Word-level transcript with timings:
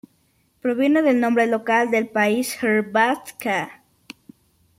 Proviene 0.61 1.03
del 1.03 1.19
nombre 1.19 1.45
local 1.45 1.91
del 1.91 2.09
país, 2.09 2.57
"Hrvatska". 2.63 3.83